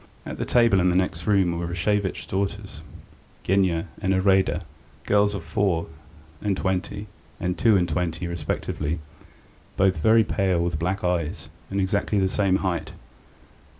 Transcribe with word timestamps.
At 0.25 0.39
the 0.39 0.45
table 0.45 0.79
in 0.79 0.89
the 0.89 0.95
next 0.97 1.27
room 1.27 1.59
were 1.59 1.67
Rashevitch's 1.67 2.25
daughters, 2.25 2.81
Genya 3.43 3.85
and 4.01 4.15
Iraida, 4.15 4.63
girls 5.05 5.35
of 5.35 5.43
four 5.43 5.89
and 6.41 6.57
twenty 6.57 7.05
and 7.39 7.55
two 7.55 7.77
and 7.77 7.87
twenty 7.87 8.25
respectively, 8.25 8.97
both 9.77 9.97
very 9.97 10.23
pale, 10.23 10.59
with 10.59 10.79
black 10.79 11.03
eyes, 11.03 11.49
and 11.69 11.79
exactly 11.79 12.17
the 12.19 12.29
same 12.29 12.55
height. 12.65 12.93